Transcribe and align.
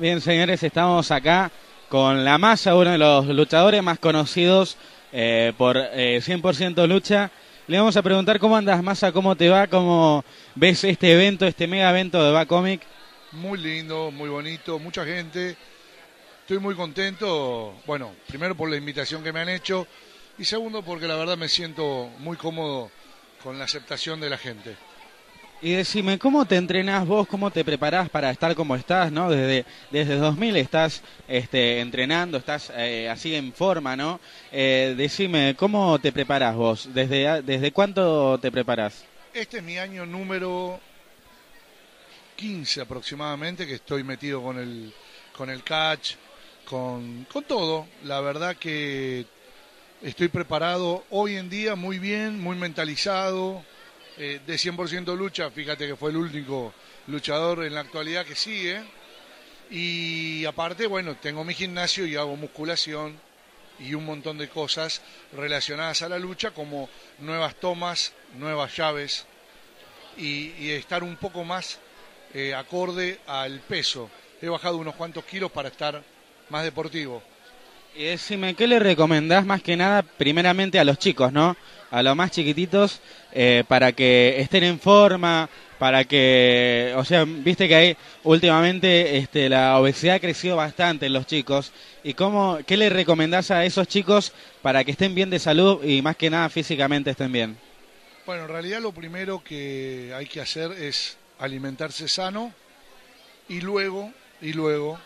Bien, 0.00 0.20
señores, 0.20 0.62
estamos 0.62 1.10
acá 1.10 1.50
con 1.88 2.24
la 2.24 2.38
masa, 2.38 2.76
uno 2.76 2.92
de 2.92 2.98
los 2.98 3.26
luchadores 3.26 3.82
más 3.82 3.98
conocidos 3.98 4.76
eh, 5.12 5.52
por 5.58 5.76
100% 5.76 6.84
eh, 6.84 6.86
lucha. 6.86 7.32
Le 7.66 7.78
vamos 7.78 7.96
a 7.96 8.02
preguntar 8.02 8.38
cómo 8.38 8.56
andas, 8.56 8.80
Masa, 8.80 9.10
cómo 9.10 9.34
te 9.34 9.48
va, 9.48 9.66
cómo 9.66 10.24
ves 10.54 10.84
este 10.84 11.12
evento, 11.12 11.46
este 11.46 11.66
mega 11.66 11.90
evento 11.90 12.22
de 12.22 12.30
Bacomic. 12.30 12.82
Muy 13.32 13.58
lindo, 13.58 14.12
muy 14.12 14.28
bonito, 14.28 14.78
mucha 14.78 15.04
gente. 15.04 15.56
Estoy 16.42 16.60
muy 16.60 16.76
contento, 16.76 17.74
bueno, 17.84 18.14
primero 18.28 18.56
por 18.56 18.70
la 18.70 18.76
invitación 18.76 19.24
que 19.24 19.32
me 19.32 19.40
han 19.40 19.48
hecho 19.48 19.84
y 20.38 20.44
segundo 20.44 20.82
porque 20.82 21.08
la 21.08 21.16
verdad 21.16 21.36
me 21.36 21.48
siento 21.48 22.08
muy 22.20 22.36
cómodo 22.36 22.92
con 23.42 23.58
la 23.58 23.64
aceptación 23.64 24.20
de 24.20 24.30
la 24.30 24.38
gente. 24.38 24.76
Y 25.60 25.72
decime, 25.72 26.20
¿cómo 26.20 26.46
te 26.46 26.54
entrenás 26.54 27.04
vos? 27.04 27.26
¿Cómo 27.26 27.50
te 27.50 27.64
preparás 27.64 28.08
para 28.08 28.30
estar 28.30 28.54
como 28.54 28.76
estás, 28.76 29.10
no? 29.10 29.28
Desde, 29.28 29.66
desde 29.90 30.14
2000 30.14 30.56
estás 30.56 31.02
este, 31.26 31.80
entrenando, 31.80 32.38
estás 32.38 32.72
eh, 32.76 33.08
así 33.08 33.34
en 33.34 33.52
forma, 33.52 33.96
¿no? 33.96 34.20
Eh, 34.52 34.94
decime, 34.96 35.56
¿cómo 35.58 35.98
te 35.98 36.12
preparás 36.12 36.54
vos? 36.54 36.88
¿Desde, 36.94 37.42
¿Desde 37.42 37.72
cuánto 37.72 38.38
te 38.38 38.52
preparás? 38.52 39.04
Este 39.34 39.58
es 39.58 39.64
mi 39.64 39.78
año 39.78 40.06
número 40.06 40.78
15 42.36 42.82
aproximadamente, 42.82 43.66
que 43.66 43.74
estoy 43.74 44.04
metido 44.04 44.40
con 44.40 44.60
el, 44.60 44.94
con 45.36 45.50
el 45.50 45.64
catch, 45.64 46.12
con, 46.66 47.26
con 47.32 47.42
todo. 47.42 47.88
La 48.04 48.20
verdad 48.20 48.54
que 48.54 49.26
estoy 50.02 50.28
preparado 50.28 51.02
hoy 51.10 51.34
en 51.34 51.50
día 51.50 51.74
muy 51.74 51.98
bien, 51.98 52.40
muy 52.40 52.54
mentalizado 52.54 53.64
eh, 54.18 54.40
de 54.44 54.54
100% 54.56 55.16
lucha, 55.16 55.48
fíjate 55.50 55.86
que 55.86 55.94
fue 55.94 56.10
el 56.10 56.16
único 56.16 56.74
luchador 57.06 57.64
en 57.64 57.74
la 57.74 57.80
actualidad 57.80 58.26
que 58.26 58.34
sigue. 58.34 58.82
Y 59.70 60.44
aparte, 60.44 60.86
bueno, 60.86 61.16
tengo 61.16 61.44
mi 61.44 61.54
gimnasio 61.54 62.04
y 62.04 62.16
hago 62.16 62.34
musculación 62.34 63.16
y 63.78 63.94
un 63.94 64.04
montón 64.04 64.38
de 64.38 64.48
cosas 64.48 65.02
relacionadas 65.32 66.02
a 66.02 66.08
la 66.08 66.18
lucha, 66.18 66.50
como 66.50 66.88
nuevas 67.20 67.54
tomas, 67.56 68.12
nuevas 68.34 68.76
llaves 68.76 69.26
y, 70.16 70.70
estar 70.70 71.04
un 71.04 71.16
poco 71.16 71.44
más 71.44 71.78
eh, 72.34 72.54
acorde 72.54 73.20
al 73.26 73.60
peso. 73.60 74.10
He 74.42 74.48
bajado 74.48 74.78
unos 74.78 74.96
cuantos 74.96 75.24
kilos 75.24 75.52
para 75.52 75.68
estar 75.68 76.02
más 76.50 76.64
deportivo. 76.64 77.22
Y 77.98 78.04
decime, 78.04 78.54
¿qué 78.54 78.68
le 78.68 78.78
recomendás 78.78 79.44
más 79.44 79.60
que 79.60 79.76
nada, 79.76 80.02
primeramente 80.02 80.78
a 80.78 80.84
los 80.84 81.00
chicos, 81.00 81.32
¿no? 81.32 81.56
A 81.90 82.00
los 82.00 82.14
más 82.14 82.30
chiquititos, 82.30 83.00
eh, 83.32 83.64
para 83.66 83.90
que 83.90 84.36
estén 84.38 84.62
en 84.62 84.78
forma, 84.78 85.50
para 85.80 86.04
que, 86.04 86.94
o 86.96 87.04
sea, 87.04 87.24
viste 87.26 87.66
que 87.66 87.74
hay 87.74 87.96
últimamente 88.22 89.16
este, 89.16 89.48
la 89.48 89.80
obesidad 89.80 90.14
ha 90.14 90.20
crecido 90.20 90.54
bastante 90.54 91.06
en 91.06 91.12
los 91.12 91.26
chicos. 91.26 91.72
¿Y 92.04 92.14
cómo, 92.14 92.60
qué 92.64 92.76
le 92.76 92.88
recomendás 92.88 93.50
a 93.50 93.64
esos 93.64 93.88
chicos 93.88 94.32
para 94.62 94.84
que 94.84 94.92
estén 94.92 95.16
bien 95.16 95.28
de 95.28 95.40
salud 95.40 95.82
y 95.82 96.00
más 96.00 96.14
que 96.14 96.30
nada 96.30 96.48
físicamente 96.50 97.10
estén 97.10 97.32
bien? 97.32 97.58
Bueno, 98.24 98.44
en 98.44 98.48
realidad 98.48 98.80
lo 98.80 98.92
primero 98.92 99.42
que 99.42 100.12
hay 100.16 100.26
que 100.26 100.40
hacer 100.40 100.70
es 100.70 101.16
alimentarse 101.40 102.06
sano 102.06 102.52
y 103.48 103.60
luego, 103.60 104.12
y 104.40 104.52
luego 104.52 105.00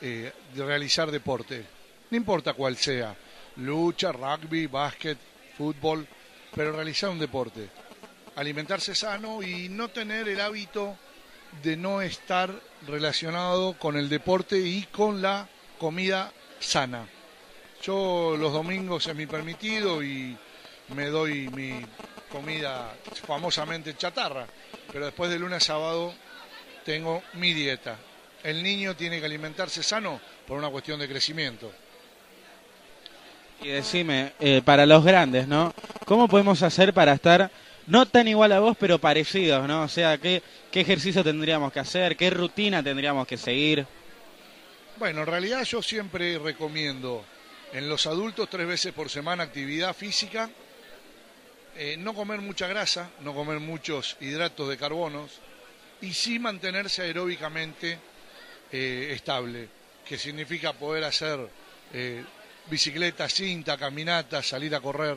eh, 0.00 0.32
realizar 0.56 1.10
deporte, 1.10 1.66
no 2.12 2.16
importa 2.18 2.52
cuál 2.52 2.76
sea, 2.76 3.16
lucha, 3.56 4.12
rugby, 4.12 4.66
básquet, 4.66 5.16
fútbol, 5.56 6.06
pero 6.54 6.72
realizar 6.72 7.08
un 7.08 7.18
deporte, 7.18 7.70
alimentarse 8.36 8.94
sano 8.94 9.42
y 9.42 9.70
no 9.70 9.88
tener 9.88 10.28
el 10.28 10.38
hábito 10.42 10.98
de 11.62 11.74
no 11.78 12.02
estar 12.02 12.54
relacionado 12.86 13.78
con 13.78 13.96
el 13.96 14.10
deporte 14.10 14.58
y 14.58 14.82
con 14.92 15.22
la 15.22 15.48
comida 15.78 16.30
sana. 16.60 17.08
Yo 17.82 18.36
los 18.38 18.52
domingos 18.52 19.06
es 19.06 19.16
mi 19.16 19.26
permitido 19.26 20.02
y 20.02 20.36
me 20.94 21.06
doy 21.06 21.48
mi 21.48 21.80
comida 22.30 22.94
famosamente 23.26 23.96
chatarra, 23.96 24.46
pero 24.92 25.06
después 25.06 25.30
de 25.30 25.38
lunes 25.38 25.62
a 25.62 25.66
sábado 25.72 26.12
tengo 26.84 27.22
mi 27.32 27.54
dieta 27.54 27.96
el 28.42 28.62
niño 28.62 28.96
tiene 28.96 29.20
que 29.20 29.26
alimentarse 29.26 29.82
sano 29.82 30.20
por 30.46 30.58
una 30.58 30.68
cuestión 30.68 30.98
de 30.98 31.08
crecimiento. 31.08 31.72
Y 33.62 33.68
decime, 33.68 34.32
eh, 34.40 34.60
para 34.64 34.86
los 34.86 35.04
grandes, 35.04 35.46
¿no? 35.46 35.72
¿Cómo 36.04 36.26
podemos 36.26 36.62
hacer 36.62 36.92
para 36.92 37.12
estar 37.12 37.50
no 37.86 38.06
tan 38.06 38.26
igual 38.26 38.50
a 38.52 38.58
vos, 38.58 38.76
pero 38.78 38.98
parecidos, 38.98 39.68
¿no? 39.68 39.82
O 39.82 39.88
sea, 39.88 40.18
¿qué, 40.18 40.42
qué 40.70 40.80
ejercicio 40.80 41.22
tendríamos 41.22 41.72
que 41.72 41.78
hacer? 41.78 42.16
¿Qué 42.16 42.30
rutina 42.30 42.82
tendríamos 42.82 43.26
que 43.26 43.36
seguir? 43.36 43.86
Bueno, 44.98 45.20
en 45.20 45.26
realidad 45.26 45.62
yo 45.62 45.80
siempre 45.80 46.38
recomiendo 46.38 47.24
en 47.72 47.88
los 47.88 48.06
adultos 48.06 48.48
tres 48.50 48.66
veces 48.66 48.92
por 48.92 49.08
semana 49.08 49.44
actividad 49.44 49.94
física, 49.94 50.50
eh, 51.76 51.96
no 51.96 52.14
comer 52.14 52.40
mucha 52.40 52.66
grasa, 52.66 53.10
no 53.20 53.32
comer 53.32 53.60
muchos 53.60 54.16
hidratos 54.20 54.68
de 54.68 54.76
carbonos 54.76 55.40
y 56.00 56.12
sí 56.12 56.38
mantenerse 56.40 57.02
aeróbicamente 57.02 57.98
eh, 58.72 59.10
estable, 59.12 59.68
que 60.06 60.18
significa 60.18 60.72
poder 60.72 61.04
hacer 61.04 61.48
bicicleta, 62.70 63.28
cinta, 63.28 63.76
caminata, 63.76 64.42
salir 64.42 64.74
a 64.74 64.80
correr. 64.80 65.16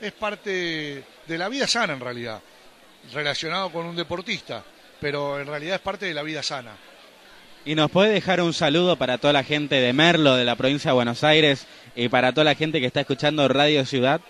Es 0.00 0.12
parte 0.12 1.04
de 1.26 1.38
la 1.38 1.48
vida 1.48 1.66
sana 1.66 1.94
en 1.94 2.00
realidad, 2.00 2.40
relacionado 3.12 3.70
con 3.70 3.86
un 3.86 3.96
deportista, 3.96 4.62
pero 5.00 5.40
en 5.40 5.46
realidad 5.46 5.76
es 5.76 5.80
parte 5.80 6.06
de 6.06 6.14
la 6.14 6.22
vida 6.22 6.42
sana. 6.42 6.76
¿Y 7.64 7.74
nos 7.74 7.90
puede 7.90 8.12
dejar 8.12 8.40
un 8.40 8.54
saludo 8.54 8.96
para 8.96 9.18
toda 9.18 9.32
la 9.32 9.44
gente 9.44 9.74
de 9.76 9.92
Merlo, 9.92 10.36
de 10.36 10.44
la 10.44 10.56
provincia 10.56 10.90
de 10.90 10.94
Buenos 10.94 11.24
Aires, 11.24 11.66
y 11.96 12.08
para 12.08 12.32
toda 12.32 12.44
la 12.44 12.54
gente 12.54 12.80
que 12.80 12.86
está 12.86 13.00
escuchando 13.00 13.46
Radio 13.48 13.84
Ciudad? 13.84 14.20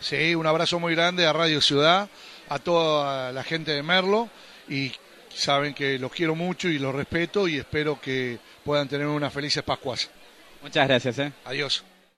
Sí, 0.00 0.34
un 0.34 0.46
abrazo 0.46 0.78
muy 0.78 0.94
grande 0.94 1.26
a 1.26 1.32
Radio 1.32 1.60
Ciudad, 1.60 2.08
a 2.48 2.58
toda 2.58 3.32
la 3.32 3.42
gente 3.42 3.72
de 3.72 3.82
Merlo, 3.82 4.28
y 4.68 4.92
saben 5.34 5.74
que 5.74 5.98
los 5.98 6.12
quiero 6.12 6.34
mucho 6.34 6.68
y 6.68 6.78
los 6.78 6.94
respeto 6.94 7.48
y 7.48 7.56
espero 7.56 8.00
que 8.00 8.38
puedan 8.64 8.88
tener 8.88 9.06
unas 9.06 9.32
felices 9.32 9.62
Pascuas. 9.62 10.10
Muchas 10.62 10.86
gracias. 10.88 11.18
¿eh? 11.18 11.32
Adiós. 11.44 11.84